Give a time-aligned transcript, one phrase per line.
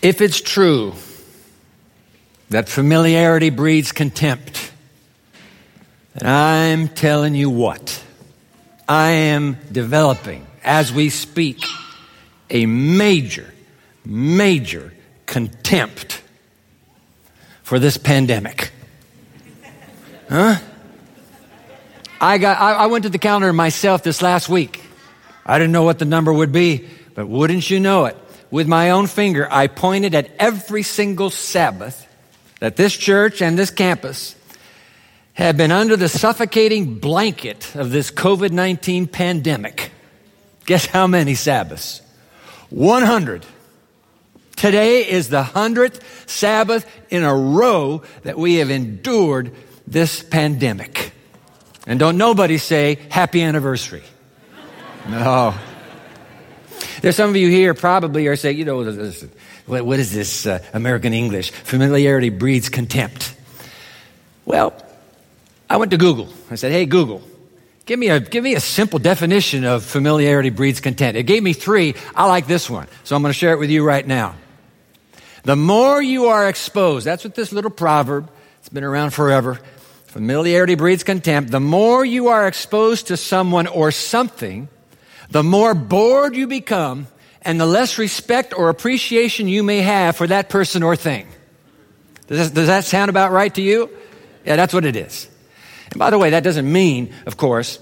[0.00, 0.94] If it's true
[2.50, 4.72] that familiarity breeds contempt,
[6.14, 8.04] then I'm telling you what.
[8.88, 11.62] I am developing, as we speak,
[12.48, 13.52] a major,
[14.04, 14.94] major
[15.26, 16.22] contempt
[17.62, 18.70] for this pandemic.
[20.30, 20.56] Huh?
[22.20, 24.82] I got I, I, went to the calendar myself this last week.
[25.44, 28.16] I didn't know what the number would be, but wouldn't you know it?
[28.50, 32.06] With my own finger, I pointed at every single Sabbath
[32.60, 34.34] that this church and this campus
[35.34, 39.92] have been under the suffocating blanket of this COVID 19 pandemic.
[40.66, 42.02] Guess how many Sabbaths?
[42.70, 43.46] 100.
[44.56, 49.52] Today is the 100th Sabbath in a row that we have endured
[49.86, 51.12] this pandemic.
[51.86, 54.02] And don't nobody say happy anniversary.
[55.08, 55.54] No.
[57.00, 58.78] There's some of you here probably are saying, you know,
[59.66, 61.50] what is this uh, American English?
[61.50, 63.34] Familiarity breeds contempt.
[64.44, 64.74] Well,
[65.68, 66.28] I went to Google.
[66.50, 67.22] I said, hey, Google,
[67.84, 71.18] give me a, give me a simple definition of familiarity breeds contempt.
[71.18, 71.94] It gave me three.
[72.14, 72.86] I like this one.
[73.04, 74.34] So I'm going to share it with you right now.
[75.44, 79.60] The more you are exposed, that's what this little proverb, it's been around forever.
[80.06, 81.50] Familiarity breeds contempt.
[81.50, 84.68] The more you are exposed to someone or something,
[85.30, 87.06] the more bored you become
[87.42, 91.28] and the less respect or appreciation you may have for that person or thing.
[92.26, 93.90] Does, does that sound about right to you?
[94.44, 95.28] Yeah, that's what it is.
[95.90, 97.78] And by the way, that doesn't mean, of course,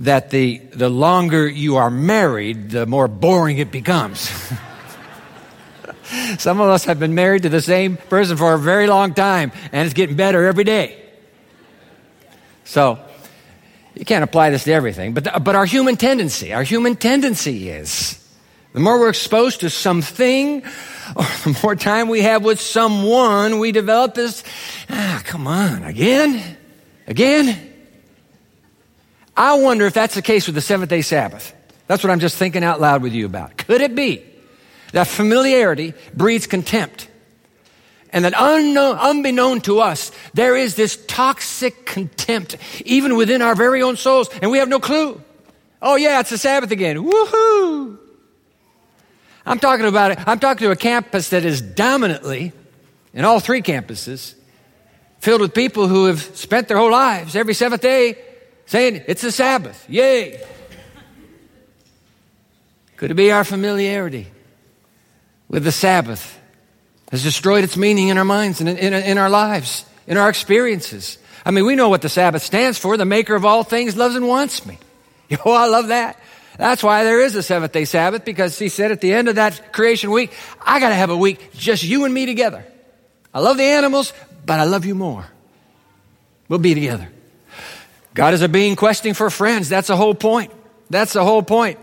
[0.00, 4.30] that the, the longer you are married, the more boring it becomes.
[6.38, 9.52] Some of us have been married to the same person for a very long time,
[9.72, 11.02] and it's getting better every day.
[12.64, 12.98] So,
[13.96, 17.70] you can't apply this to everything, but, the, but our human tendency, our human tendency
[17.70, 18.22] is
[18.74, 20.62] the more we're exposed to something,
[21.16, 24.44] or the more time we have with someone, we develop this,
[24.90, 26.58] ah, come on, again?
[27.06, 27.72] Again?
[29.34, 31.54] I wonder if that's the case with the seventh day Sabbath.
[31.86, 33.56] That's what I'm just thinking out loud with you about.
[33.56, 34.22] Could it be
[34.92, 37.08] that familiarity breeds contempt?
[38.12, 43.82] And that unknown, unbeknown to us, there is this toxic contempt even within our very
[43.82, 45.20] own souls, and we have no clue.
[45.82, 46.96] Oh yeah, it's the Sabbath again.
[46.96, 47.98] Woohoo!
[49.44, 50.18] I'm talking about it.
[50.26, 52.52] I'm talking to a campus that is dominantly,
[53.14, 54.34] in all three campuses,
[55.20, 58.18] filled with people who have spent their whole lives every seventh day
[58.66, 59.88] saying, It's the Sabbath.
[59.88, 60.44] Yay.
[62.96, 64.26] Could it be our familiarity
[65.48, 66.40] with the Sabbath
[67.10, 70.28] has destroyed its meaning in our minds and in, in, in, our lives, in our
[70.28, 71.18] experiences?
[71.44, 72.96] I mean, we know what the Sabbath stands for.
[72.96, 74.78] The maker of all things loves and wants me.
[75.44, 76.20] Oh, I love that.
[76.56, 79.34] That's why there is a seventh day Sabbath because he said at the end of
[79.34, 82.64] that creation week, I got to have a week just you and me together.
[83.34, 84.12] I love the animals,
[84.46, 85.26] but I love you more.
[86.48, 87.08] We'll be together.
[88.14, 89.68] God is a being questing for friends.
[89.68, 90.52] That's the whole point.
[90.88, 91.78] That's the whole point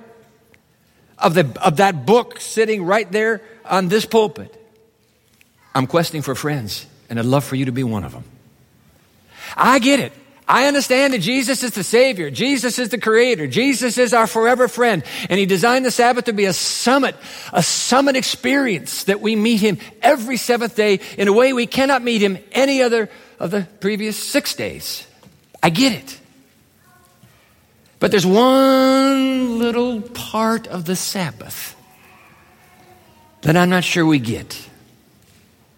[1.17, 4.59] of, the, of that book sitting right there on this pulpit.
[5.75, 8.23] I'm questing for friends, and I'd love for you to be one of them.
[9.57, 10.13] I get it.
[10.47, 12.29] I understand that Jesus is the Savior.
[12.29, 13.47] Jesus is the Creator.
[13.47, 15.03] Jesus is our forever friend.
[15.29, 17.16] And He designed the Sabbath to be a summit,
[17.53, 22.03] a summit experience that we meet Him every seventh day in a way we cannot
[22.03, 25.07] meet Him any other of the previous six days.
[25.62, 26.19] I get it.
[28.00, 31.73] But there's one little part of the Sabbath
[33.41, 34.69] that I'm not sure we get.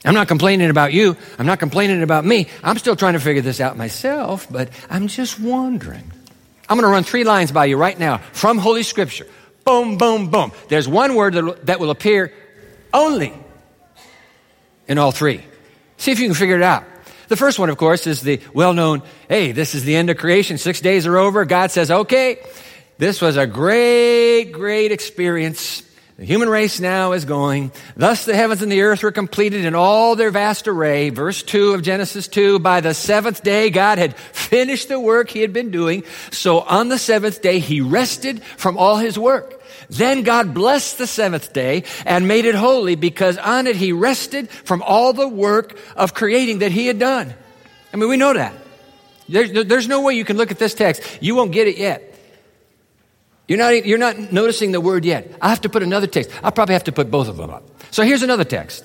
[0.05, 1.17] I'm not complaining about you.
[1.39, 2.47] I'm not complaining about me.
[2.63, 6.11] I'm still trying to figure this out myself, but I'm just wondering.
[6.69, 9.27] I'm going to run three lines by you right now from Holy Scripture.
[9.63, 10.51] Boom, boom, boom.
[10.69, 11.33] There's one word
[11.63, 12.31] that will appear
[12.93, 13.33] only
[14.87, 15.43] in all three.
[15.97, 16.83] See if you can figure it out.
[17.27, 20.17] The first one, of course, is the well known hey, this is the end of
[20.17, 20.57] creation.
[20.57, 21.45] Six days are over.
[21.45, 22.39] God says, okay,
[22.97, 25.81] this was a great, great experience.
[26.17, 27.73] The human race now is going.
[27.97, 31.09] Thus the heavens and the earth were completed in all their vast array.
[31.09, 32.59] Verse 2 of Genesis 2.
[32.59, 36.05] By the seventh day, God had finished the work he had been doing.
[36.31, 39.61] So on the seventh day, he rested from all his work.
[39.89, 44.49] Then God blessed the seventh day and made it holy because on it he rested
[44.49, 47.33] from all the work of creating that he had done.
[47.93, 48.53] I mean, we know that.
[49.27, 51.01] There's, there's no way you can look at this text.
[51.19, 52.14] You won't get it yet.
[53.47, 55.31] You're not, you're not noticing the word yet.
[55.41, 56.31] I have to put another text.
[56.43, 57.63] I'll probably have to put both of them up.
[57.91, 58.83] So here's another text.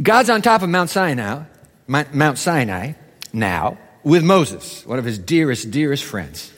[0.00, 1.44] God's on top of Mount Sinai,
[1.86, 2.92] Mount Sinai
[3.32, 6.52] now with Moses, one of his dearest, dearest friends.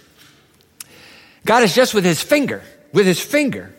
[1.45, 2.63] God is just with his finger,
[2.93, 3.75] with his finger,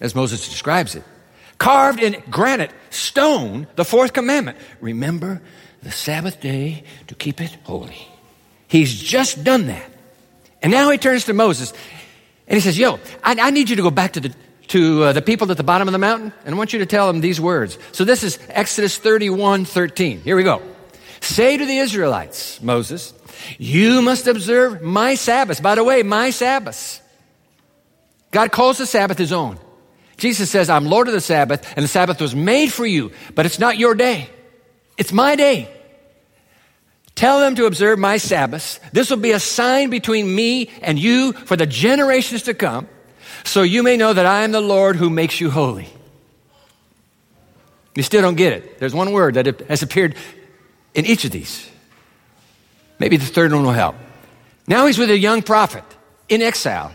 [0.00, 1.04] as Moses describes it,
[1.58, 4.56] carved in granite, stone, the fourth commandment.
[4.80, 5.42] Remember
[5.82, 8.08] the Sabbath day to keep it holy.
[8.66, 9.90] He's just done that.
[10.62, 11.74] And now he turns to Moses
[12.46, 14.34] and he says, Yo, I, I need you to go back to the
[14.68, 16.86] to uh, the people at the bottom of the mountain, and I want you to
[16.86, 17.78] tell them these words.
[17.92, 20.20] So this is Exodus 31 13.
[20.20, 20.62] Here we go.
[21.20, 23.14] Say to the Israelites, Moses,
[23.58, 25.62] you must observe my Sabbath.
[25.62, 27.00] By the way, my Sabbath.
[28.30, 29.58] God calls the Sabbath his own.
[30.16, 33.46] Jesus says, I'm Lord of the Sabbath, and the Sabbath was made for you, but
[33.46, 34.28] it's not your day.
[34.96, 35.68] It's my day.
[37.14, 38.80] Tell them to observe my Sabbaths.
[38.92, 42.88] This will be a sign between me and you for the generations to come,
[43.44, 45.88] so you may know that I am the Lord who makes you holy.
[47.94, 48.78] You still don't get it.
[48.80, 50.16] There's one word that has appeared
[50.94, 51.70] in each of these.
[52.98, 53.94] Maybe the third one will help.
[54.66, 55.84] Now he's with a young prophet
[56.28, 56.92] in exile,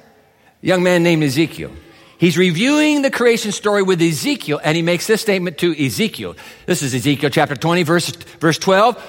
[0.61, 1.71] a young man named Ezekiel.
[2.17, 6.35] He's reviewing the creation story with Ezekiel, and he makes this statement to Ezekiel.
[6.65, 9.01] This is Ezekiel chapter 20, verse, verse 12.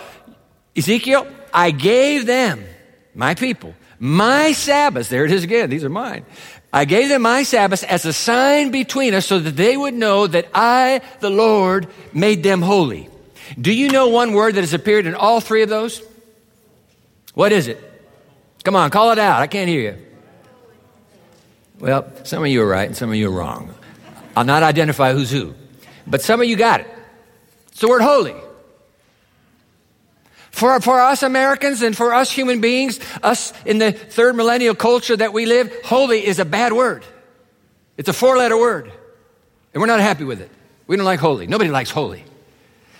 [0.77, 2.65] Ezekiel, I gave them,
[3.15, 5.09] my people, my Sabbaths.
[5.09, 5.71] There it is again.
[5.71, 6.25] These are mine.
[6.73, 10.27] I gave them my Sabbaths as a sign between us so that they would know
[10.27, 13.09] that I, the Lord, made them holy.
[13.61, 16.03] Do you know one word that has appeared in all three of those?
[17.35, 17.83] What is it?
[18.63, 19.41] Come on, call it out.
[19.41, 20.07] I can't hear you.
[21.81, 23.75] Well, some of you are right and some of you are wrong.
[24.37, 25.55] I'll not identify who's who,
[26.07, 26.89] but some of you got it.
[27.69, 28.35] It's the word holy.
[30.51, 35.17] For, for us Americans and for us human beings, us in the third millennial culture
[35.17, 37.05] that we live, holy is a bad word.
[37.97, 38.91] It's a four letter word.
[39.73, 40.51] And we're not happy with it.
[40.87, 41.47] We don't like holy.
[41.47, 42.25] Nobody likes holy.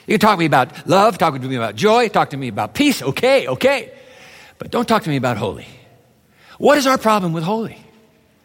[0.07, 2.49] You can talk to me about love, talk to me about joy, talk to me
[2.49, 3.03] about peace.
[3.03, 3.93] Okay, okay.
[4.59, 5.67] But don't talk to me about holy.
[6.59, 7.79] What is our problem with holy?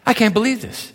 [0.06, 0.92] I can't believe this.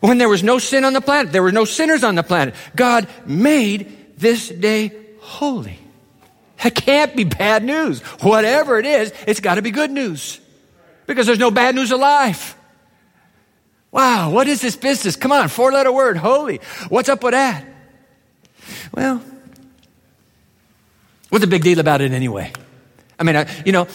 [0.00, 2.54] When there was no sin on the planet, there were no sinners on the planet,
[2.76, 5.78] God made this day holy.
[6.62, 8.00] That can't be bad news.
[8.20, 10.40] Whatever it is, it's got to be good news.
[11.06, 12.56] Because there's no bad news alive.
[13.90, 15.16] Wow, what is this business?
[15.16, 16.60] Come on, four letter word, holy.
[16.88, 17.64] What's up with that?
[18.92, 19.22] Well,
[21.30, 22.52] what's the big deal about it anyway?
[23.18, 23.88] I mean, I, you know,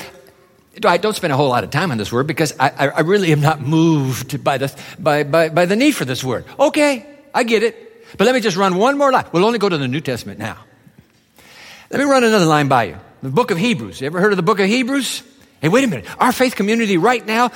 [0.84, 3.32] I don't spend a whole lot of time on this word because I, I really
[3.32, 6.46] am not moved by the, by, by, by the need for this word.
[6.60, 8.18] Okay, I get it.
[8.18, 9.26] But let me just run one more line.
[9.32, 10.58] We'll only go to the New Testament now.
[11.94, 12.98] Let me run another line by you.
[13.22, 14.02] The book of Hebrews.
[14.02, 15.22] You ever heard of the book of Hebrews?
[15.62, 16.08] Hey, wait a minute.
[16.20, 17.52] Our faith community right now,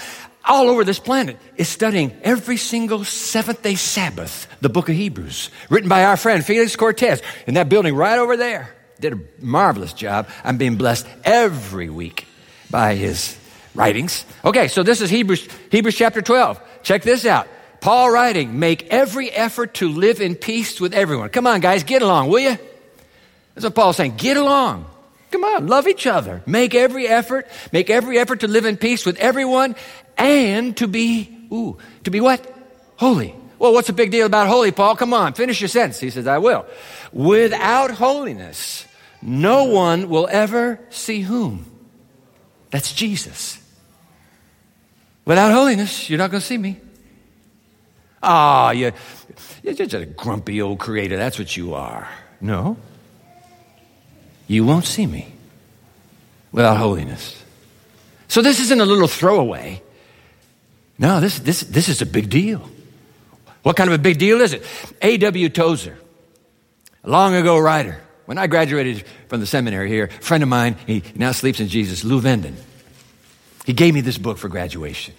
[0.45, 5.49] all over this planet, is studying every single seventh day Sabbath, the book of Hebrews,
[5.71, 8.69] written by our friend Felix Cortez in that building right over there.
[8.99, 10.29] Did a marvelous job.
[10.43, 12.27] I'm being blessed every week
[12.69, 13.35] by his
[13.73, 14.23] writings.
[14.45, 16.61] Okay, so this is Hebrews, Hebrews chapter 12.
[16.83, 17.47] Check this out.
[17.81, 21.29] Paul writing, make every effort to live in peace with everyone.
[21.29, 22.59] Come on, guys, get along, will you?
[23.57, 24.17] That's what Paul's saying.
[24.17, 24.85] Get along.
[25.31, 26.43] Come on, love each other.
[26.45, 29.75] Make every effort, make every effort to live in peace with everyone
[30.15, 32.53] and to be, ooh, to be what?
[32.97, 33.33] Holy.
[33.57, 34.95] Well, what's the big deal about holy, Paul?
[34.95, 35.99] Come on, finish your sentence.
[35.99, 36.67] He says, I will.
[37.11, 38.85] Without holiness,
[39.23, 41.65] no one will ever see whom?
[42.69, 43.57] That's Jesus.
[45.25, 46.79] Without holiness, you're not going to see me.
[48.21, 48.91] Ah, oh, you,
[49.63, 51.17] you're just a grumpy old creator.
[51.17, 52.07] That's what you are.
[52.39, 52.77] No.
[54.47, 55.33] You won't see me
[56.51, 57.43] without holiness.
[58.27, 59.81] So this isn't a little throwaway.
[60.97, 62.67] No, this, this, this is a big deal.
[63.63, 64.63] What kind of a big deal is it?
[65.01, 65.49] A.W.
[65.49, 65.97] Tozer,
[67.03, 70.75] a long ago writer, when I graduated from the seminary here, a friend of mine,
[70.85, 72.55] he now sleeps in Jesus, Lou Venden.
[73.65, 75.13] He gave me this book for graduation.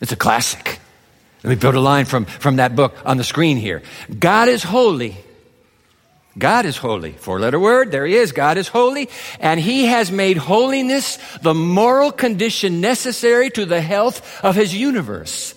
[0.00, 0.78] It's a classic.
[1.42, 3.82] Let me build a line from, from that book on the screen here.
[4.18, 5.16] God is holy.
[6.38, 7.12] God is holy.
[7.12, 7.90] Four letter word.
[7.90, 8.32] There he is.
[8.32, 9.08] God is holy.
[9.40, 15.54] And he has made holiness the moral condition necessary to the health of his universe.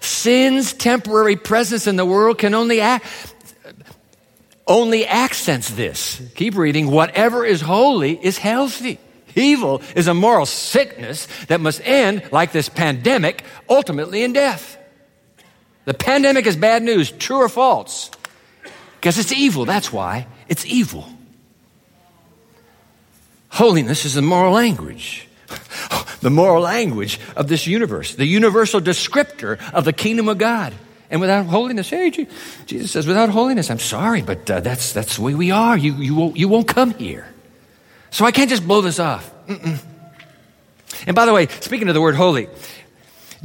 [0.00, 3.04] Sin's temporary presence in the world can only act,
[4.66, 6.22] only accents this.
[6.36, 6.90] Keep reading.
[6.90, 8.98] Whatever is holy is healthy.
[9.34, 14.76] Evil is a moral sickness that must end, like this pandemic, ultimately in death.
[15.84, 18.10] The pandemic is bad news, true or false?
[19.00, 20.26] Because it's evil, that's why.
[20.46, 21.08] It's evil.
[23.48, 25.26] Holiness is the moral language.
[26.20, 30.74] The moral language of this universe, the universal descriptor of the kingdom of God.
[31.10, 32.10] And without holiness, hey,
[32.66, 35.78] Jesus says, without holiness, I'm sorry, but uh, that's, that's the way we are.
[35.78, 37.26] You, you, won't, you won't come here.
[38.10, 39.32] So I can't just blow this off.
[39.46, 39.78] Mm-mm.
[41.06, 42.48] And by the way, speaking of the word holy,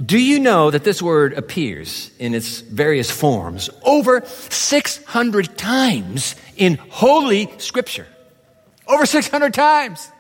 [0.03, 6.75] Do you know that this word appears in its various forms over 600 times in
[6.89, 8.07] Holy Scripture?
[8.87, 10.11] Over 600 times.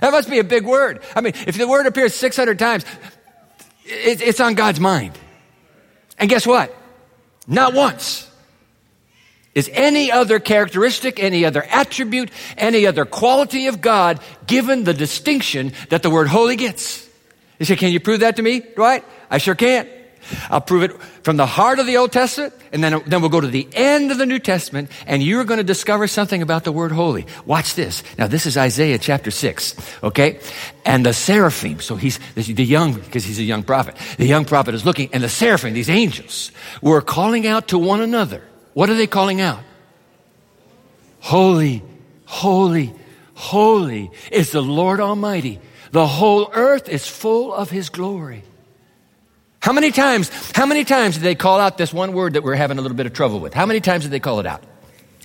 [0.00, 1.02] That must be a big word.
[1.16, 2.84] I mean, if the word appears 600 times,
[3.84, 5.18] it's on God's mind.
[6.16, 6.74] And guess what?
[7.48, 8.30] Not once
[9.54, 15.72] is any other characteristic, any other attribute, any other quality of God given the distinction
[15.88, 17.09] that the word holy gets.
[17.60, 19.04] You say, can you prove that to me, Dwight?
[19.30, 19.86] I sure can.
[20.50, 23.40] I'll prove it from the heart of the Old Testament, and then, then we'll go
[23.40, 26.72] to the end of the New Testament, and you're going to discover something about the
[26.72, 27.26] word holy.
[27.46, 28.02] Watch this.
[28.18, 30.40] Now, this is Isaiah chapter 6, okay?
[30.84, 34.74] And the seraphim, so he's the young, because he's a young prophet, the young prophet
[34.74, 38.42] is looking, and the seraphim, these angels, were calling out to one another.
[38.72, 39.60] What are they calling out?
[41.20, 41.82] Holy,
[42.24, 42.94] holy,
[43.34, 45.60] holy is the Lord Almighty.
[45.92, 48.44] The whole earth is full of his glory.
[49.60, 52.54] How many times, how many times did they call out this one word that we're
[52.54, 53.52] having a little bit of trouble with?
[53.52, 54.62] How many times did they call it out?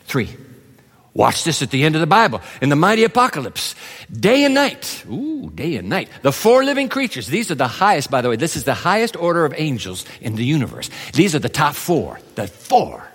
[0.06, 0.30] Three.
[1.14, 3.74] Watch this at the end of the Bible in the mighty apocalypse.
[4.12, 5.06] Day and night.
[5.10, 6.10] Ooh, day and night.
[6.24, 7.28] The four living creatures.
[7.28, 8.36] These are the highest, by the way.
[8.36, 10.90] This is the highest order of angels in the universe.
[11.14, 12.20] These are the top four.
[12.36, 13.08] The four.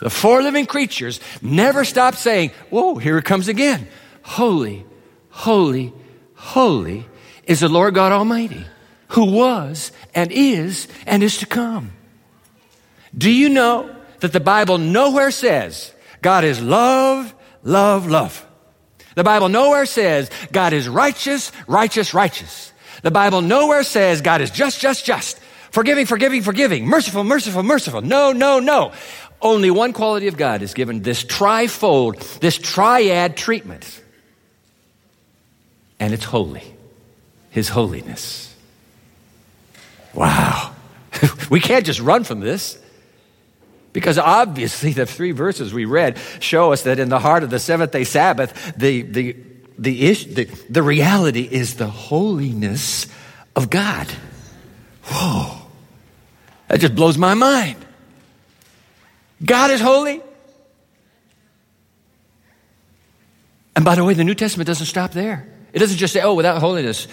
[0.00, 3.88] The four living creatures never stop saying, Whoa, here it comes again.
[4.22, 4.86] Holy,
[5.28, 5.92] holy,
[6.38, 7.06] holy
[7.44, 8.64] is the Lord God Almighty
[9.08, 11.92] who was and is and is to come.
[13.16, 15.92] Do you know that the Bible nowhere says
[16.22, 18.46] God is love, love, love?
[19.14, 22.72] The Bible nowhere says God is righteous, righteous, righteous.
[23.02, 25.38] The Bible nowhere says God is just, just, just.
[25.70, 26.86] Forgiving, forgiving, forgiving.
[26.86, 28.00] Merciful, merciful, merciful.
[28.00, 28.92] No, no, no.
[29.40, 34.02] Only one quality of God is given this trifold, this triad treatment.
[36.00, 36.64] And it's holy.
[37.50, 38.54] His holiness.
[40.14, 40.74] Wow.
[41.50, 42.78] we can't just run from this.
[43.92, 47.58] Because obviously, the three verses we read show us that in the heart of the
[47.58, 49.36] seventh day Sabbath, the, the,
[49.78, 53.06] the, ish, the, the reality is the holiness
[53.56, 54.06] of God.
[55.04, 55.62] Whoa.
[56.68, 57.76] That just blows my mind.
[59.44, 60.20] God is holy.
[63.74, 65.48] And by the way, the New Testament doesn't stop there.
[65.72, 67.08] It doesn't just say, oh, without holiness,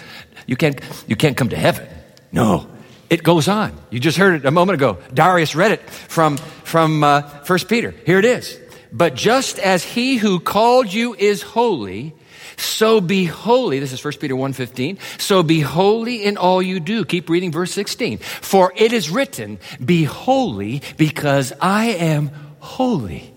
[0.46, 1.88] you can't, you can't come to heaven.
[2.32, 2.68] No,
[3.10, 3.72] it goes on.
[3.90, 4.98] You just heard it a moment ago.
[5.12, 7.94] Darius read it from, from uh, 1 Peter.
[8.04, 8.58] Here it is.
[8.92, 12.14] But just as he who called you is holy,
[12.56, 13.78] so be holy.
[13.78, 14.98] This is 1 Peter 1.15.
[15.20, 17.04] So be holy in all you do.
[17.04, 18.18] Keep reading verse 16.
[18.18, 23.35] For it is written, be holy because I am holy.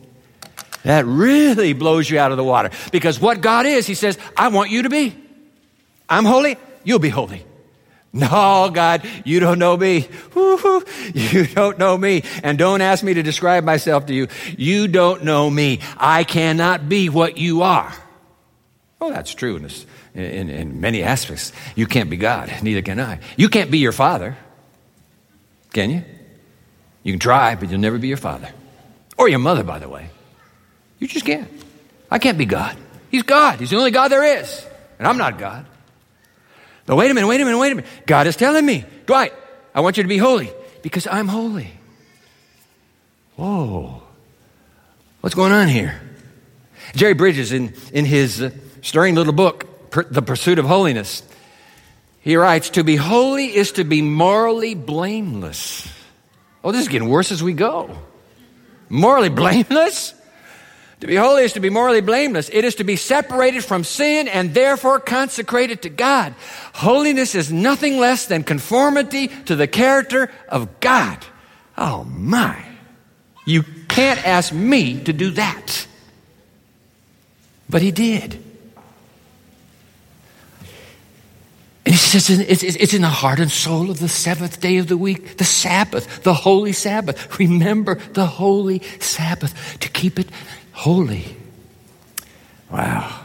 [0.83, 2.69] That really blows you out of the water.
[2.91, 5.15] Because what God is, He says, I want you to be.
[6.07, 7.45] I'm holy, you'll be holy.
[8.11, 10.07] No, God, you don't know me.
[10.33, 10.83] Woo-hoo.
[11.13, 12.23] You don't know me.
[12.41, 14.27] And don't ask me to describe myself to you.
[14.57, 15.79] You don't know me.
[15.95, 17.93] I cannot be what you are.
[18.99, 21.53] Oh, that's true in, this, in, in many aspects.
[21.75, 22.51] You can't be God.
[22.63, 23.19] Neither can I.
[23.37, 24.35] You can't be your father.
[25.73, 26.03] Can you?
[27.03, 28.49] You can try, but you'll never be your father.
[29.17, 30.09] Or your mother, by the way.
[30.99, 31.49] You just can't.
[32.11, 32.77] I can't be God.
[33.09, 33.59] He's God.
[33.59, 34.65] He's the only God there is.
[34.97, 35.65] And I'm not God.
[36.85, 37.89] But wait a minute, wait a minute, wait a minute.
[38.05, 39.33] God is telling me, Dwight,
[39.73, 40.51] I want you to be holy
[40.81, 41.71] because I'm holy.
[43.35, 44.01] Whoa.
[45.21, 46.01] What's going on here?
[46.95, 48.49] Jerry Bridges, in, in his uh,
[48.81, 51.23] stirring little book, The Pursuit of Holiness,
[52.21, 55.87] he writes, To be holy is to be morally blameless.
[56.63, 57.95] Oh, this is getting worse as we go.
[58.89, 60.13] Morally blameless?
[60.99, 62.49] To be holy is to be morally blameless.
[62.51, 66.33] It is to be separated from sin and therefore consecrated to God.
[66.73, 71.25] Holiness is nothing less than conformity to the character of God.
[71.77, 72.65] Oh my.
[73.45, 75.87] You can't ask me to do that.
[77.69, 78.43] But he did.
[81.85, 84.87] And he says it's, it's in the heart and soul of the seventh day of
[84.87, 87.39] the week, the Sabbath, the holy Sabbath.
[87.39, 90.27] Remember the holy Sabbath to keep it
[90.79, 91.25] holy.
[92.71, 93.19] Wow.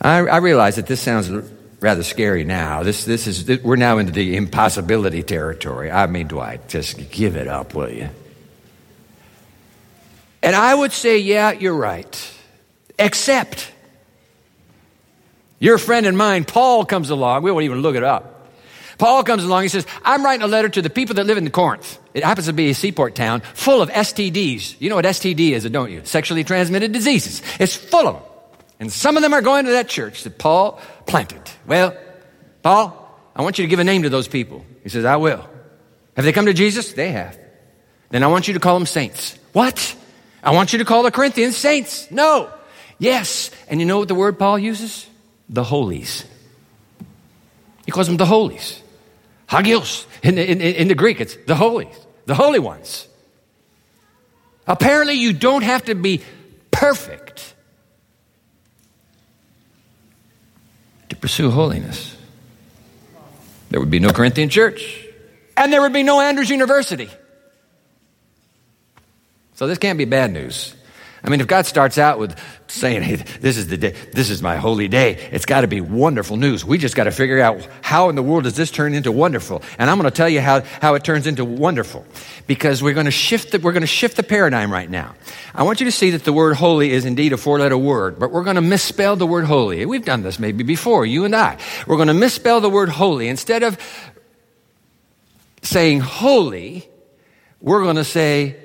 [0.00, 1.30] I, I, realize that this sounds
[1.80, 2.82] rather scary now.
[2.82, 5.92] This, this is, we're now into the impossibility territory.
[5.92, 8.08] I mean, Dwight, just give it up, will you?
[10.42, 12.34] And I would say, yeah, you're right.
[12.98, 13.70] Except,
[15.60, 17.44] your friend and mine, Paul, comes along.
[17.44, 18.35] We won't even look it up.
[18.98, 19.62] Paul comes along.
[19.62, 21.98] He says, I'm writing a letter to the people that live in Corinth.
[22.14, 24.76] It happens to be a seaport town full of STDs.
[24.78, 26.02] You know what STD is, don't you?
[26.04, 27.42] Sexually transmitted diseases.
[27.60, 28.22] It's full of them.
[28.78, 31.42] And some of them are going to that church that Paul planted.
[31.66, 31.96] Well,
[32.62, 33.02] Paul,
[33.34, 34.64] I want you to give a name to those people.
[34.82, 35.46] He says, I will.
[36.16, 36.92] Have they come to Jesus?
[36.92, 37.38] They have.
[38.10, 39.38] Then I want you to call them saints.
[39.52, 39.96] What?
[40.42, 42.10] I want you to call the Corinthians saints.
[42.10, 42.50] No.
[42.98, 43.50] Yes.
[43.68, 45.06] And you know what the word Paul uses?
[45.48, 46.24] The holies.
[47.84, 48.82] He calls them the holies.
[49.48, 50.06] Hagios.
[50.22, 51.94] In the, in, in the Greek, it's the holies,
[52.26, 53.06] the holy ones.
[54.66, 56.22] Apparently, you don't have to be
[56.70, 57.54] perfect
[61.08, 62.16] to pursue holiness.
[63.70, 65.04] There would be no Corinthian church,
[65.56, 67.08] and there would be no Andrews University.
[69.54, 70.74] So, this can't be bad news.
[71.24, 74.42] I mean, if God starts out with saying, hey, this is the day, this is
[74.42, 76.64] my holy day, it's got to be wonderful news.
[76.64, 79.62] We just got to figure out how in the world does this turn into wonderful?
[79.78, 82.04] And I'm going to tell you how, how it turns into wonderful.
[82.46, 85.14] Because we're going to shift the, we're going to shift the paradigm right now.
[85.54, 88.18] I want you to see that the word holy is indeed a four letter word,
[88.18, 89.86] but we're going to misspell the word holy.
[89.86, 91.58] We've done this maybe before, you and I.
[91.86, 93.28] We're going to misspell the word holy.
[93.28, 93.78] Instead of
[95.62, 96.88] saying holy,
[97.60, 98.56] we're going to say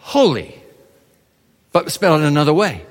[0.00, 0.60] holy
[1.74, 2.86] but spell it another way.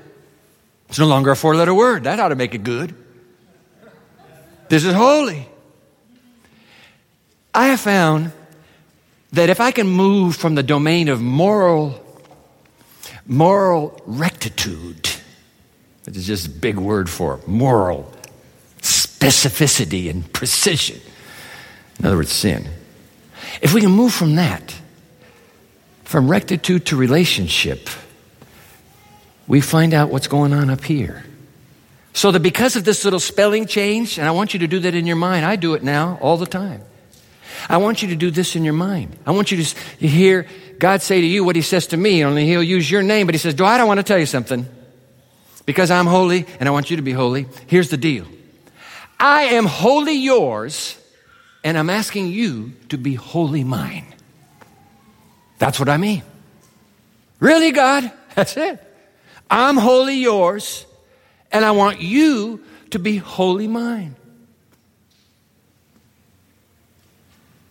[0.90, 2.04] It's no longer a four letter word.
[2.04, 2.94] That ought to make it good.
[4.68, 5.48] This is holy.
[7.54, 8.30] I have found
[9.32, 11.98] that if I can move from the domain of moral,
[13.26, 15.08] moral rectitude,
[16.04, 18.12] which is just a big word for moral
[18.82, 21.00] specificity and precision,
[21.98, 22.68] in other words, sin.
[23.62, 24.74] If we can move from that,
[26.02, 27.88] from rectitude to relationship,
[29.46, 31.24] we find out what's going on up here.
[32.12, 34.94] So that because of this little spelling change, and I want you to do that
[34.94, 36.82] in your mind, I do it now all the time.
[37.68, 39.16] I want you to do this in your mind.
[39.26, 40.46] I want you to hear
[40.78, 43.34] God say to you what He says to me, only He'll use your name, but
[43.34, 44.66] He says, Dwight, I don't want to tell you something.
[45.66, 48.26] Because I'm holy and I want you to be holy, here's the deal
[49.18, 50.98] I am wholly yours,
[51.64, 54.06] and I'm asking you to be wholly mine.
[55.58, 56.22] That's what I mean.
[57.40, 58.12] Really, God?
[58.34, 58.83] That's it.
[59.50, 60.86] I'm wholly yours,
[61.52, 64.16] and I want you to be wholly mine.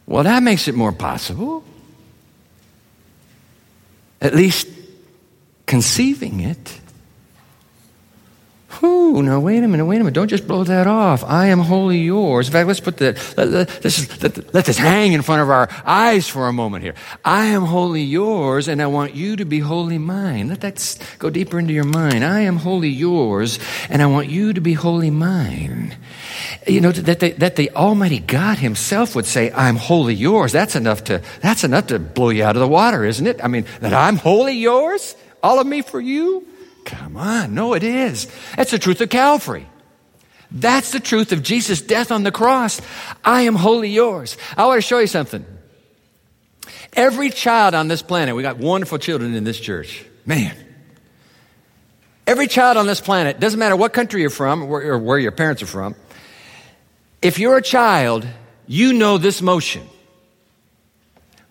[0.05, 1.63] Well, that makes it more possible.
[4.21, 4.67] At least
[5.65, 6.79] conceiving it.
[8.79, 10.13] Whew, now wait a minute, wait a minute.
[10.13, 11.23] Don't just blow that off.
[11.23, 12.47] I am wholly yours.
[12.47, 15.49] In fact, let's put the, let, let, let's, let, let this hang in front of
[15.49, 16.95] our eyes for a moment here.
[17.23, 20.47] I am wholly yours, and I want you to be wholly mine.
[20.47, 22.23] Let that go deeper into your mind.
[22.23, 23.59] I am wholly yours,
[23.89, 25.95] and I want you to be wholly mine.
[26.67, 30.51] You know, that the, that the Almighty God Himself would say, I'm wholly yours.
[30.51, 33.43] That's enough to, that's enough to blow you out of the water, isn't it?
[33.43, 35.15] I mean, that I'm wholly yours?
[35.43, 36.47] All of me for you?
[36.85, 37.53] Come on.
[37.53, 38.27] No, it is.
[38.55, 39.67] That's the truth of Calvary.
[40.51, 42.79] That's the truth of Jesus' death on the cross.
[43.25, 44.37] I am wholly yours.
[44.55, 45.45] I want to show you something.
[46.93, 50.05] Every child on this planet, we got wonderful children in this church.
[50.25, 50.55] Man.
[52.27, 55.61] Every child on this planet, doesn't matter what country you're from or where your parents
[55.61, 55.95] are from,
[57.21, 58.27] if you're a child,
[58.67, 59.87] you know this motion.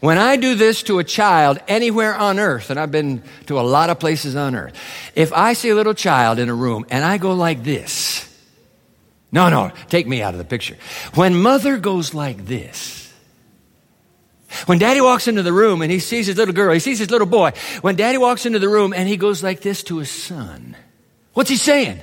[0.03, 3.63] When I do this to a child anywhere on earth, and I've been to a
[3.63, 4.75] lot of places on earth,
[5.15, 8.29] if I see a little child in a room and I go like this,
[9.31, 10.77] no, no, take me out of the picture.
[11.15, 13.13] When mother goes like this,
[14.67, 17.13] when daddy walks into the room and he sees his little girl, he sees his
[17.13, 20.11] little boy, when daddy walks into the room and he goes like this to his
[20.11, 20.75] son,
[21.35, 22.01] what's he saying?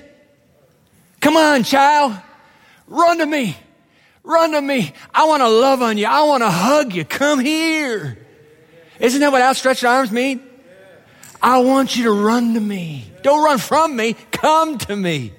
[1.19, 2.17] Come on, child,
[2.88, 3.57] run to me.
[4.23, 4.93] Run to me.
[5.13, 6.05] I want to love on you.
[6.05, 7.05] I want to hug you.
[7.05, 8.17] Come here.
[8.99, 10.41] Isn't that what outstretched arms mean?
[11.41, 13.10] I want you to run to me.
[13.23, 14.15] Don't run from me.
[14.32, 15.34] Come to me.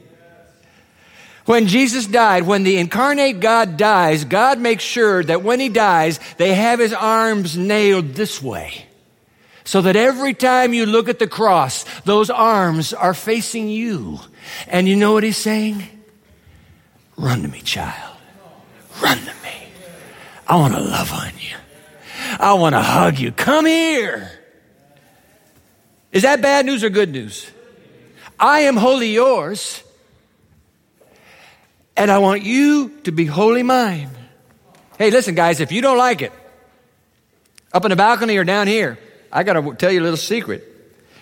[1.45, 6.21] When Jesus died, when the incarnate God dies, God makes sure that when he dies,
[6.37, 8.87] they have his arms nailed this way.
[9.65, 14.21] So that every time you look at the cross, those arms are facing you.
[14.69, 15.85] And you know what he's saying?
[17.17, 18.10] Run to me, child.
[19.01, 19.69] Run to me.
[20.47, 21.57] I want to love on you.
[22.39, 23.33] I want to hug you.
[23.33, 24.31] Come here.
[26.13, 27.51] Is that bad news or good news?
[28.39, 29.83] I am wholly yours,
[31.97, 34.11] and I want you to be wholly mine.
[34.99, 36.33] Hey, listen, guys, if you don't like it,
[37.73, 38.99] up in the balcony or down here,
[39.31, 40.67] I got to tell you a little secret.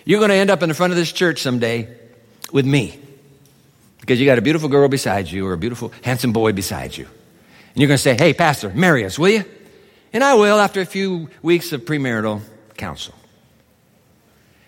[0.05, 1.87] You're going to end up in the front of this church someday
[2.51, 2.99] with me
[4.01, 7.07] because you got a beautiful girl beside you or a beautiful, handsome boy beside you.
[7.73, 9.45] And you're going to say, hey, Pastor, marry us, will you?
[10.11, 12.41] And I will after a few weeks of premarital
[12.77, 13.13] counsel.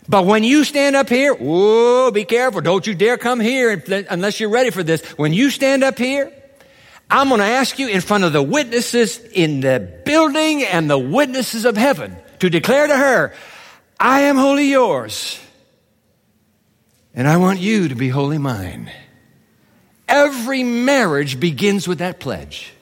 [0.07, 2.61] But when you stand up here, whoa, be careful.
[2.61, 5.01] Don't you dare come here unless you're ready for this.
[5.17, 6.31] When you stand up here,
[7.09, 10.99] I'm going to ask you in front of the witnesses in the building and the
[10.99, 13.33] witnesses of heaven to declare to her,
[13.99, 15.39] I am wholly yours,
[17.13, 18.91] and I want you to be wholly mine.
[20.07, 22.73] Every marriage begins with that pledge.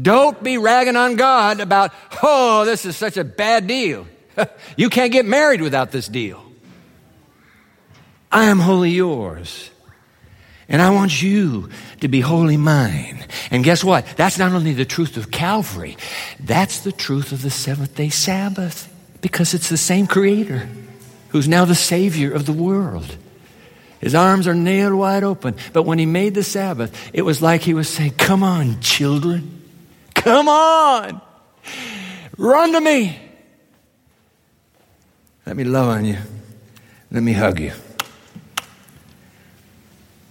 [0.00, 4.06] Don't be ragging on God about, oh, this is such a bad deal.
[4.76, 6.42] you can't get married without this deal.
[8.30, 9.70] I am wholly yours.
[10.68, 11.68] And I want you
[12.00, 13.24] to be wholly mine.
[13.50, 14.06] And guess what?
[14.16, 15.96] That's not only the truth of Calvary,
[16.38, 20.68] that's the truth of the seventh day Sabbath because it's the same Creator
[21.30, 23.16] who's now the Savior of the world.
[24.00, 25.56] His arms are nailed wide open.
[25.72, 29.59] But when He made the Sabbath, it was like He was saying, Come on, children.
[30.20, 31.20] Come on.
[32.36, 33.18] Run to me.
[35.46, 36.18] Let me love on you.
[37.10, 37.72] Let me hug you.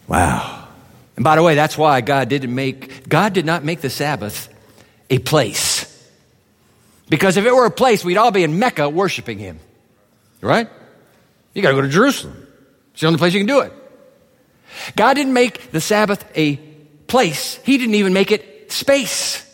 [0.07, 0.67] Wow.
[1.15, 4.47] And by the way, that's why God didn't make, God did not make the Sabbath
[5.09, 5.85] a place.
[7.09, 9.59] Because if it were a place, we'd all be in Mecca worshiping Him.
[10.39, 10.69] Right?
[11.55, 12.47] You gotta go to Jerusalem.
[12.91, 13.73] It's the only place you can do it.
[14.95, 16.57] God didn't make the Sabbath a
[17.07, 17.59] place.
[17.63, 19.48] He didn't even make it space.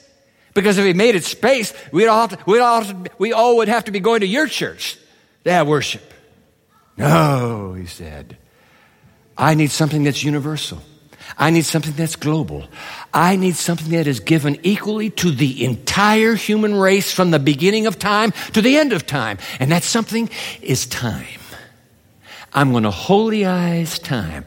[0.56, 3.68] Because if He made it space, we'd all, to, we'd all, to, we all would
[3.68, 4.98] have to be going to your church
[5.44, 6.12] to have worship.
[6.98, 8.38] No, He said.
[9.38, 10.82] I need something that's universal.
[11.38, 12.68] I need something that's global.
[13.14, 17.88] I need something that is given equally to the entire human race from the beginning
[17.88, 19.38] of time to the end of time.
[19.60, 20.30] And that something
[20.62, 21.26] is time.
[22.54, 24.46] I'm going to holyize time.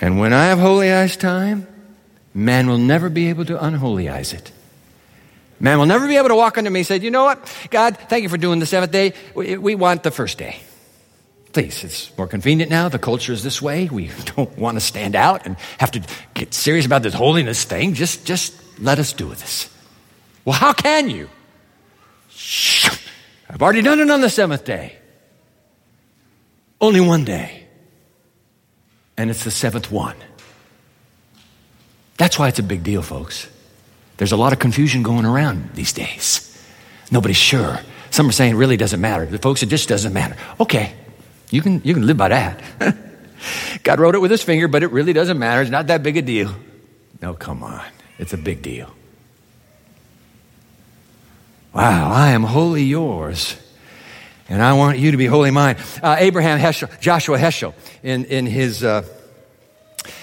[0.00, 1.66] And when I have holy holyize time,
[2.34, 4.52] man will never be able to unholy unholyize it.
[5.58, 7.68] Man will never be able to walk unto me and say, you know what?
[7.70, 9.14] God, thank you for doing the seventh day.
[9.34, 10.60] We, we want the first day.
[11.52, 12.90] Please, it's more convenient now.
[12.90, 13.88] The culture is this way.
[13.88, 16.02] We don't want to stand out and have to
[16.34, 17.94] get serious about this holiness thing.
[17.94, 19.70] Just, just let us do this.
[20.44, 21.30] Well, how can you?
[23.48, 24.98] I've already done it on the seventh day.
[26.80, 27.65] Only one day.
[29.16, 30.16] And it's the seventh one.
[32.16, 33.48] That's why it's a big deal, folks.
[34.16, 36.42] There's a lot of confusion going around these days.
[37.10, 37.80] Nobody's sure.
[38.10, 39.26] Some are saying it really doesn't matter.
[39.26, 40.36] The folks, it just doesn't matter.
[40.58, 40.94] Okay,
[41.50, 42.62] you can, you can live by that.
[43.82, 45.60] God wrote it with his finger, but it really doesn't matter.
[45.60, 46.54] It's not that big a deal.
[47.20, 47.84] No, come on.
[48.18, 48.90] It's a big deal.
[51.74, 53.56] Wow, I am wholly yours.
[54.48, 55.76] And I want you to be wholly mine.
[56.02, 59.02] Uh, Abraham Heschel, Joshua Heschel, in, in his uh,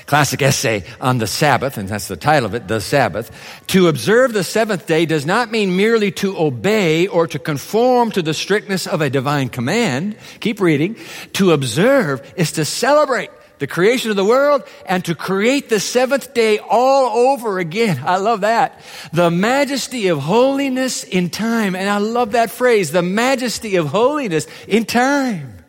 [0.06, 3.32] classic essay on the Sabbath, and that's the title of it, The Sabbath.
[3.68, 8.22] To observe the seventh day does not mean merely to obey or to conform to
[8.22, 10.16] the strictness of a divine command.
[10.40, 10.96] Keep reading.
[11.34, 13.30] To observe is to celebrate
[13.64, 17.98] the creation of the world and to create the seventh day all over again.
[18.04, 18.82] I love that.
[19.14, 21.74] The majesty of holiness in time.
[21.74, 25.64] And I love that phrase, the majesty of holiness in time.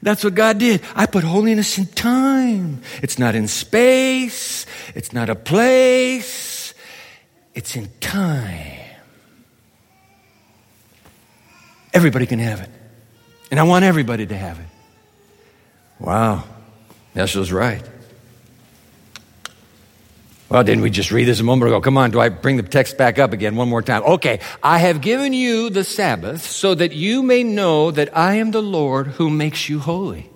[0.00, 0.80] That's what God did.
[0.94, 2.80] I put holiness in time.
[3.02, 4.64] It's not in space.
[4.94, 6.72] It's not a place.
[7.52, 8.88] It's in time.
[11.92, 12.70] Everybody can have it.
[13.50, 14.66] And I want everybody to have it.
[15.98, 16.44] Wow.
[17.14, 17.82] Heschel's right.
[20.52, 21.80] Well, didn't we just read this a moment ago?
[21.80, 24.02] Come on, do I bring the text back up again one more time?
[24.02, 24.40] Okay.
[24.62, 28.60] I have given you the Sabbath so that you may know that I am the
[28.60, 30.28] Lord who makes you holy.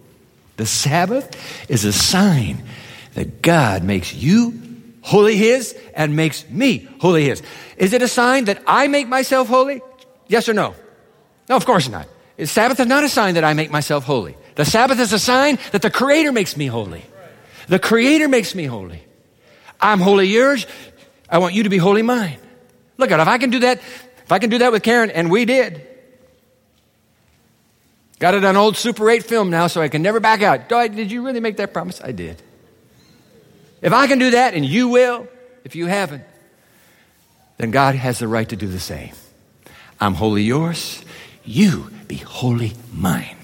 [0.57, 1.37] The Sabbath
[1.71, 2.63] is a sign
[3.13, 4.59] that God makes you
[5.03, 7.43] holy His and makes me holy His.
[7.77, 9.83] Is it a sign that I make myself holy?
[10.29, 10.75] Yes or no?
[11.49, 12.09] No, of course not.
[12.45, 14.35] Sabbath is not a sign that I make myself holy.
[14.57, 17.05] The Sabbath is a sign that the Creator makes me holy.
[17.69, 19.03] The Creator makes me holy.
[19.81, 20.67] I'm wholly yours.
[21.29, 22.39] I want you to be wholly mine.
[22.99, 25.31] Look at if I can do that, if I can do that with Karen, and
[25.31, 25.87] we did.
[28.19, 30.69] Got it on old Super 8 film now, so I can never back out.
[30.69, 32.01] Did you really make that promise?
[32.03, 32.43] I did.
[33.83, 35.29] If I can do that, and you will,
[35.65, 36.25] if you haven't,
[37.59, 39.13] then God has the right to do the same.
[40.01, 41.05] I'm wholly yours.
[41.45, 43.36] You be wholly mine.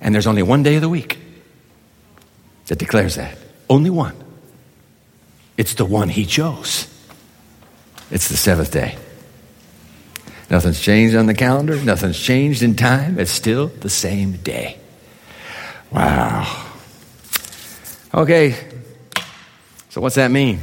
[0.00, 1.18] And there's only one day of the week
[2.66, 3.36] that declares that.
[3.68, 4.16] Only one.
[5.56, 6.88] It's the one he chose.
[8.10, 8.96] It's the seventh day.
[10.50, 13.18] Nothing's changed on the calendar, nothing's changed in time.
[13.20, 14.78] It's still the same day.
[15.92, 16.66] Wow.
[18.12, 18.56] Okay,
[19.90, 20.58] so what's that mean?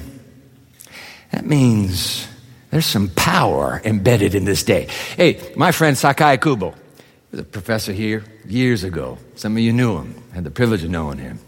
[1.31, 2.27] That means
[2.69, 4.87] There's some power embedded in this day.
[5.15, 6.75] Hey, my friend Sakae Kubo
[7.31, 9.17] was a professor here years ago.
[9.35, 11.39] Some of you knew him, had the privilege of knowing him.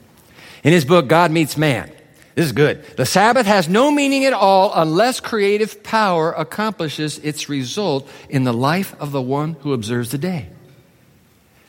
[0.64, 1.90] In his book, God Meets Man,
[2.36, 2.84] this is good.
[2.98, 8.54] The Sabbath has no meaning at all unless creative power accomplishes its result in the
[8.54, 10.50] life of the one who observes the day.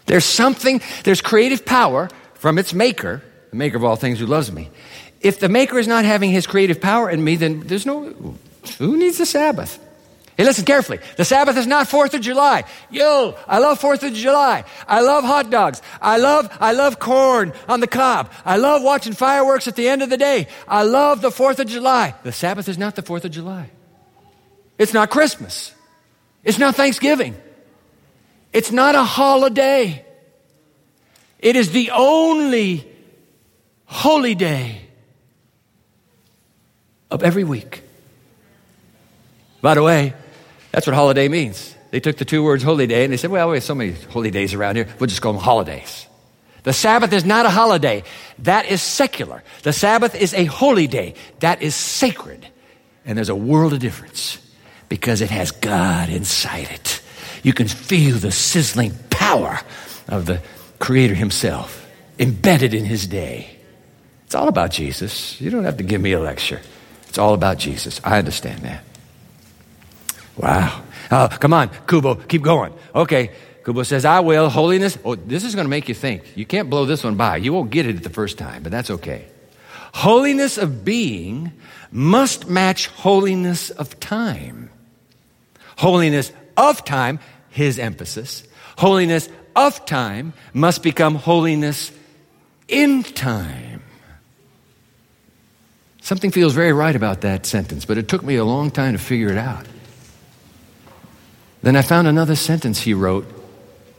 [0.07, 4.51] There's something, there's creative power from its maker, the maker of all things who loves
[4.51, 4.70] me.
[5.20, 8.37] If the maker is not having his creative power in me, then there's no,
[8.79, 9.79] who needs the Sabbath?
[10.40, 11.00] Hey, listen carefully.
[11.18, 12.64] The Sabbath is not 4th of July.
[12.90, 14.64] Yo, I love 4th of July.
[14.88, 15.83] I love hot dogs.
[16.00, 18.33] I love, I love corn on the cob.
[18.42, 20.48] I love watching fireworks at the end of the day.
[20.66, 22.14] I love the 4th of July.
[22.22, 23.68] The Sabbath is not the 4th of July.
[24.79, 25.74] It's not Christmas.
[26.42, 27.37] It's not Thanksgiving.
[28.55, 30.07] It's not a holiday.
[31.38, 32.90] It is the only
[33.85, 34.88] holy day
[37.11, 37.83] of every week.
[39.61, 40.14] By the way,
[40.72, 41.74] that's what holiday means.
[41.90, 43.92] They took the two words holy day and they said, well, we have so many
[43.92, 46.06] holy days around here, we'll just call them holidays.
[46.62, 48.04] The Sabbath is not a holiday.
[48.40, 49.42] That is secular.
[49.62, 51.14] The Sabbath is a holy day.
[51.40, 52.46] That is sacred.
[53.04, 54.38] And there's a world of difference
[54.88, 57.00] because it has God inside it.
[57.42, 59.61] You can feel the sizzling power
[60.09, 60.42] of the
[60.78, 63.56] Creator Himself embedded in His day.
[64.26, 65.40] It's all about Jesus.
[65.40, 66.61] You don't have to give me a lecture.
[67.09, 68.00] It's all about Jesus.
[68.04, 68.85] I understand that.
[70.40, 70.83] Wow.
[71.11, 72.72] Oh, come on, Kubo, keep going.
[72.94, 73.31] Okay.
[73.64, 74.48] Kubo says, I will.
[74.48, 74.98] Holiness.
[75.05, 76.37] Oh, this is going to make you think.
[76.37, 77.37] You can't blow this one by.
[77.37, 79.26] You won't get it the first time, but that's okay.
[79.92, 81.53] Holiness of being
[81.92, 84.70] must match holiness of time.
[85.76, 87.18] Holiness of time,
[87.50, 88.44] his emphasis.
[88.79, 91.92] Holiness of time must become holiness
[92.66, 93.83] in time.
[96.00, 98.98] Something feels very right about that sentence, but it took me a long time to
[98.98, 99.66] figure it out.
[101.62, 103.27] Then I found another sentence he wrote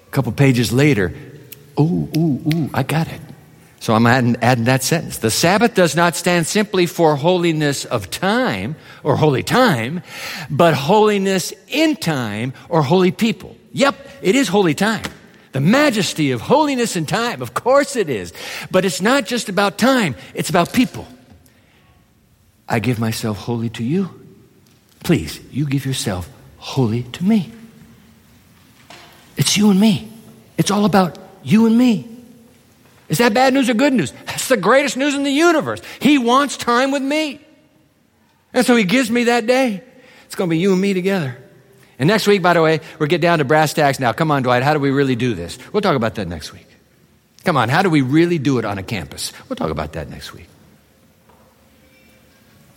[0.07, 1.13] a couple pages later.
[1.79, 3.21] Ooh, ooh, ooh, I got it.
[3.79, 5.17] So I'm adding, adding, that sentence.
[5.17, 10.03] The Sabbath does not stand simply for holiness of time or holy time,
[10.51, 13.57] but holiness in time or holy people.
[13.73, 15.03] Yep, it is holy time.
[15.51, 18.33] The majesty of holiness in time, of course it is.
[18.69, 21.07] But it's not just about time, it's about people.
[22.69, 24.09] I give myself wholly to you.
[25.03, 26.29] Please, you give yourself
[26.61, 27.51] wholly to me.
[29.35, 30.07] It's you and me.
[30.57, 32.07] It's all about you and me.
[33.09, 34.13] Is that bad news or good news?
[34.27, 35.81] That's the greatest news in the universe.
[35.99, 37.41] He wants time with me.
[38.53, 39.83] And so he gives me that day.
[40.25, 41.37] It's going to be you and me together.
[41.97, 44.13] And next week, by the way, we'll get down to brass tacks now.
[44.13, 45.57] Come on, Dwight, how do we really do this?
[45.73, 46.67] We'll talk about that next week.
[47.43, 49.33] Come on, how do we really do it on a campus?
[49.49, 50.47] We'll talk about that next week.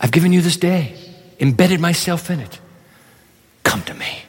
[0.01, 0.97] I've given you this day,
[1.39, 2.59] embedded myself in it.
[3.75, 4.19] Come to me.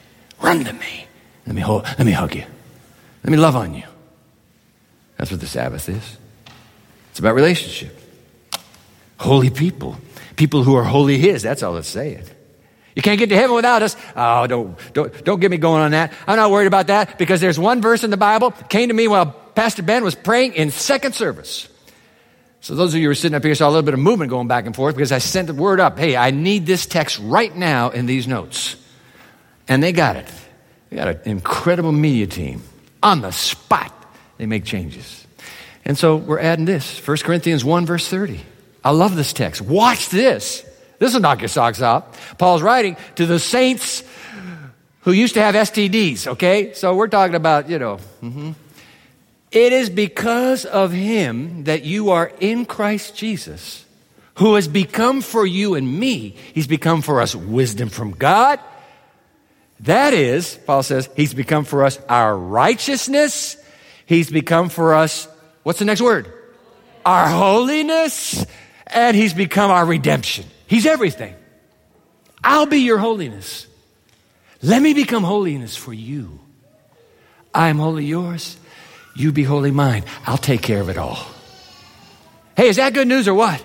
[0.41, 1.07] Run to me.
[1.45, 2.43] Let me, hold, let me hug you.
[3.23, 3.83] Let me love on you.
[5.15, 6.17] That's what the Sabbath is.
[7.11, 7.97] It's about relationship.
[9.17, 9.99] Holy people.
[10.35, 11.43] People who are wholly His.
[11.43, 12.25] That's all it's saying.
[12.93, 13.95] You can't get to heaven without us.
[14.17, 16.11] Oh, don't, don't, don't get me going on that.
[16.27, 19.07] I'm not worried about that because there's one verse in the Bible came to me
[19.07, 21.69] while Pastor Ben was praying in second service.
[22.59, 24.29] So those of you who are sitting up here saw a little bit of movement
[24.29, 25.97] going back and forth because I sent the word up.
[25.97, 28.75] Hey, I need this text right now in these notes.
[29.67, 30.31] And they got it.
[30.89, 32.63] They got an incredible media team.
[33.03, 33.93] On the spot,
[34.37, 35.25] they make changes.
[35.85, 38.41] And so we're adding this 1 Corinthians 1, verse 30.
[38.83, 39.61] I love this text.
[39.61, 40.65] Watch this.
[40.99, 42.37] This will knock your socks off.
[42.37, 44.03] Paul's writing to the saints
[45.01, 46.73] who used to have STDs, okay?
[46.73, 47.97] So we're talking about, you know.
[48.21, 48.51] Mm-hmm.
[49.51, 53.85] It is because of him that you are in Christ Jesus,
[54.35, 58.59] who has become for you and me, he's become for us wisdom from God.
[59.81, 63.57] That is, Paul says, he's become for us our righteousness.
[64.05, 65.27] He's become for us,
[65.63, 66.31] what's the next word?
[67.05, 68.45] Our holiness.
[68.87, 70.45] And he's become our redemption.
[70.65, 71.35] He's everything.
[72.43, 73.67] I'll be your holiness.
[74.61, 76.39] Let me become holiness for you.
[77.53, 78.57] I am wholly yours.
[79.15, 80.03] You be wholly mine.
[80.25, 81.19] I'll take care of it all.
[82.55, 83.63] Hey, is that good news or what?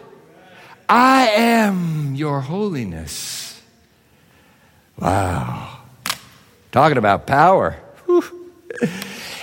[0.88, 3.61] I am your holiness.
[4.98, 5.72] Wow.
[6.73, 7.77] Talking about power.
[8.07, 8.51] Whew.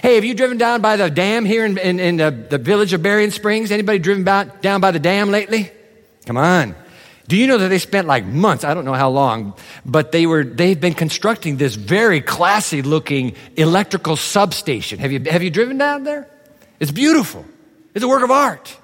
[0.01, 2.93] Hey, have you driven down by the dam here in, in, in the, the, village
[2.93, 3.71] of Berrien Springs?
[3.71, 5.71] Anybody driven about, down by the dam lately?
[6.25, 6.75] Come on.
[7.27, 9.53] Do you know that they spent like months, I don't know how long,
[9.85, 14.97] but they were, they've been constructing this very classy looking electrical substation.
[14.97, 16.27] Have you, have you driven down there?
[16.79, 17.45] It's beautiful.
[17.93, 18.75] It's a work of art.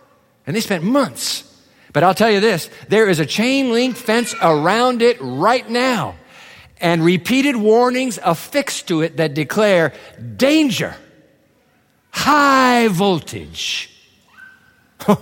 [0.45, 1.51] And they spent months.
[1.91, 6.15] But I'll tell you this, there is a chain link fence around it right now.
[6.79, 9.93] And repeated warnings affixed to it that declare
[10.35, 10.95] danger,
[12.11, 13.91] high voltage.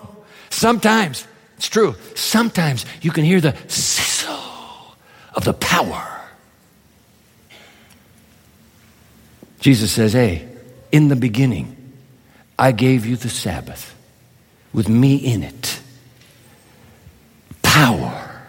[0.50, 4.96] sometimes, it's true, sometimes you can hear the sizzle
[5.36, 6.22] of the power.
[9.60, 10.48] Jesus says, Hey,
[10.92, 11.94] in the beginning,
[12.58, 13.96] I gave you the Sabbath
[14.74, 15.80] with me in it.
[17.62, 18.42] Power.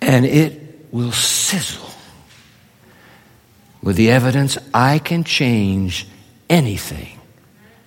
[0.00, 1.90] And it will sizzle
[3.82, 6.06] with the evidence I can change
[6.48, 7.18] anything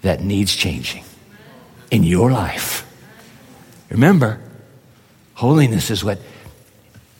[0.02, 1.04] that needs changing
[1.90, 2.88] in your life.
[3.90, 4.40] Remember,
[5.34, 6.20] holiness is what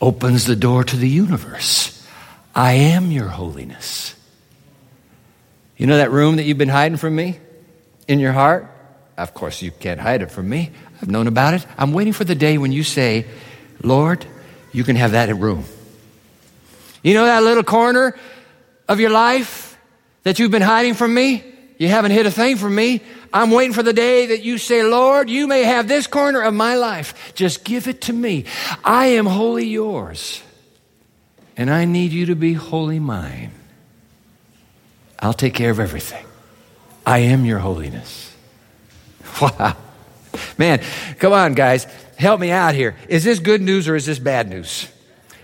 [0.00, 2.06] opens the door to the universe.
[2.54, 4.14] I am your holiness.
[5.76, 7.38] You know that room that you've been hiding from me
[8.08, 8.68] in your heart?
[9.16, 10.70] Of course, you can't hide it from me.
[11.00, 11.66] I've known about it.
[11.76, 13.26] I'm waiting for the day when you say,
[13.82, 14.24] Lord,
[14.72, 15.64] you can have that room.
[17.02, 18.16] You know that little corner
[18.88, 19.78] of your life
[20.22, 21.44] that you've been hiding from me?
[21.78, 23.00] You haven't hid a thing from me.
[23.32, 26.54] I'm waiting for the day that you say, Lord, you may have this corner of
[26.54, 27.32] my life.
[27.34, 28.44] Just give it to me.
[28.84, 30.42] I am wholly yours.
[31.56, 33.52] And I need you to be wholly mine.
[35.18, 36.24] I'll take care of everything.
[37.06, 38.30] I am your holiness.
[39.40, 39.76] Wow.
[40.58, 40.82] Man,
[41.18, 41.86] come on, guys.
[42.22, 42.94] Help me out here.
[43.08, 44.88] Is this good news or is this bad news?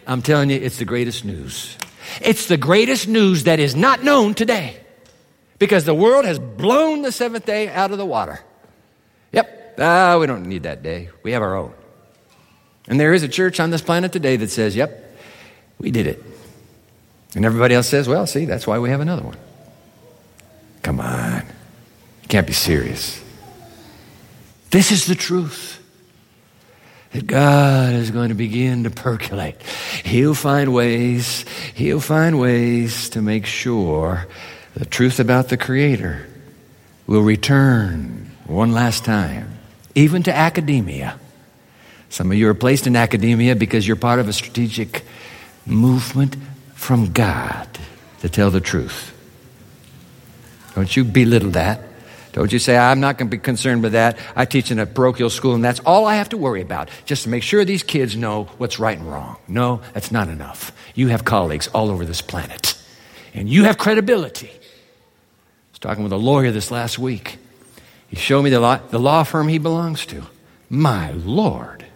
[0.06, 1.76] I'm telling you, it's the greatest news.
[2.22, 4.76] It's the greatest news that is not known today
[5.58, 8.38] because the world has blown the seventh day out of the water.
[9.32, 11.10] Yep, ah, we don't need that day.
[11.24, 11.74] We have our own.
[12.86, 15.18] And there is a church on this planet today that says, yep,
[15.80, 16.22] we did it.
[17.34, 19.36] And everybody else says, well, see, that's why we have another one.
[20.84, 21.42] Come on.
[22.22, 23.20] You can't be serious.
[24.70, 25.77] This is the truth
[27.12, 29.60] that God is going to begin to percolate.
[30.04, 31.44] He'll find ways,
[31.74, 34.26] He'll find ways to make sure
[34.74, 36.26] the truth about the Creator
[37.06, 39.58] will return one last time,
[39.94, 41.18] even to academia.
[42.10, 45.04] Some of you are placed in academia because you're part of a strategic
[45.66, 46.36] movement
[46.74, 47.68] from God
[48.20, 49.14] to tell the truth.
[50.74, 51.87] Don't you belittle that.
[52.38, 54.16] Don't you say, I'm not going to be concerned with that.
[54.36, 57.24] I teach in a parochial school, and that's all I have to worry about, just
[57.24, 59.38] to make sure these kids know what's right and wrong.
[59.48, 60.70] No, that's not enough.
[60.94, 62.80] You have colleagues all over this planet,
[63.34, 64.50] and you have credibility.
[64.50, 67.38] I was talking with a lawyer this last week.
[68.06, 70.22] He showed me the law, the law firm he belongs to.
[70.70, 71.86] My Lord.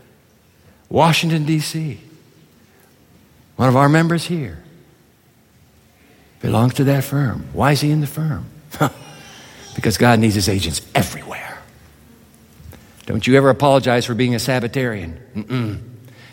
[0.89, 2.01] Washington, D.C.
[3.55, 4.61] One of our members here
[6.41, 7.47] belongs to that firm.
[7.53, 8.47] Why is he in the firm?
[9.75, 11.59] Because God needs his agents everywhere.
[13.07, 15.19] Don't you ever apologize for being a Sabbatarian.
[15.35, 15.81] Mm-mm.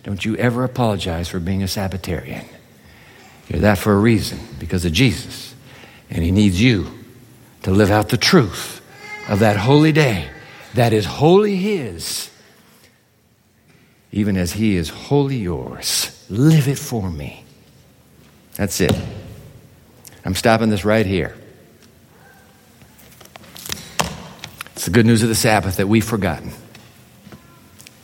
[0.04, 2.46] Don't you ever apologize for being a Sabbatarian.
[3.48, 5.56] You're that for a reason, because of Jesus.
[6.10, 6.92] And he needs you
[7.64, 8.82] to live out the truth
[9.28, 10.30] of that holy day
[10.76, 12.30] that is wholly his,
[14.12, 16.26] even as he is wholly yours.
[16.30, 17.44] Live it for me.
[18.54, 18.96] That's it.
[20.24, 21.36] I'm stopping this right here.
[24.80, 26.54] It's the good news of the Sabbath that we've forgotten.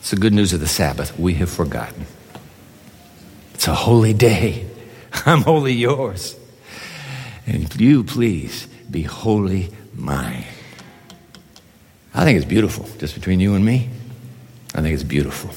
[0.01, 2.05] It's the good news of the Sabbath we have forgotten.
[3.53, 4.69] It's a holy day.
[5.25, 6.37] I'm wholly yours.
[7.47, 10.43] And you, please, be wholly mine.
[12.13, 13.89] I think it's beautiful, just between you and me.
[14.73, 15.51] I think it's beautiful.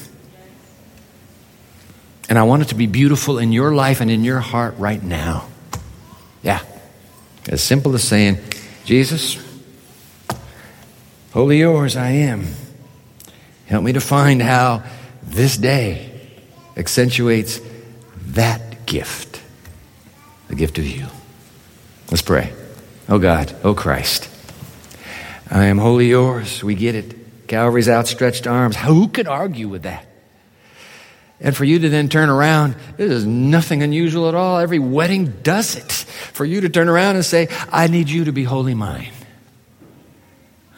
[2.29, 5.03] And I want it to be beautiful in your life and in your heart right
[5.03, 5.49] now.
[6.43, 6.61] Yeah.
[7.49, 8.37] As simple as saying,
[8.85, 9.48] Jesus,
[11.31, 12.47] Wholly yours I am.
[13.67, 14.83] Help me to find how
[15.21, 16.11] this day
[16.75, 17.61] accentuates
[18.29, 19.39] that gift,
[20.47, 21.05] the gift of you.
[22.09, 22.51] Let's pray.
[23.07, 24.27] Oh God, oh Christ,
[25.51, 26.63] I am wholly yours.
[26.63, 27.47] We get it.
[27.47, 28.75] Calvary's outstretched arms.
[28.75, 30.05] Who could argue with that?
[31.39, 34.57] And for you to then turn around, this is nothing unusual at all.
[34.57, 35.91] Every wedding does it.
[35.91, 39.11] For you to turn around and say, I need you to be wholly mine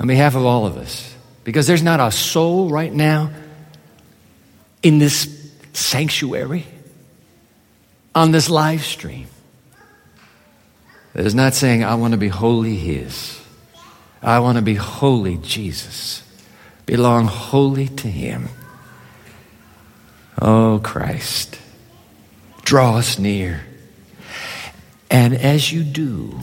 [0.01, 1.15] on behalf of all of us.
[1.43, 3.29] Because there's not a soul right now
[4.81, 6.65] in this sanctuary,
[8.15, 9.27] on this live stream,
[11.13, 13.39] that is not saying, I want to be wholly His.
[14.23, 16.23] I want to be wholly Jesus,
[16.87, 18.49] belong wholly to Him.
[20.41, 21.59] Oh, Christ,
[22.63, 23.61] draw us near.
[25.11, 26.39] And as you do,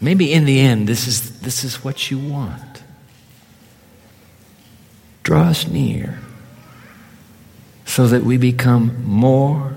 [0.00, 2.82] Maybe in the end, this is, this is what you want.
[5.22, 6.20] Draw us near
[7.84, 9.74] so that we become more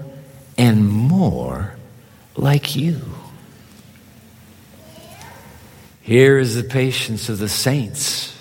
[0.57, 1.75] and more
[2.35, 3.01] like you.
[6.01, 8.35] Here is the patience of the saints.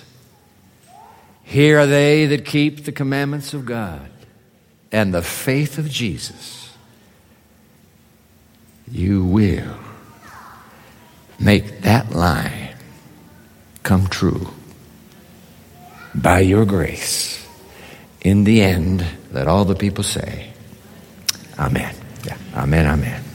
[1.45, 4.11] Here are they that keep the commandments of God
[4.91, 6.74] and the faith of Jesus.
[8.91, 9.88] You will
[11.39, 12.74] make that line
[13.82, 14.49] come true
[16.14, 17.47] by your grace.
[18.20, 20.51] In the end, let all the people say,
[21.59, 21.95] Amen.
[22.24, 22.36] Yeah.
[22.55, 23.28] Amen, amen.